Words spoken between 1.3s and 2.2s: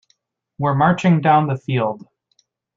the field.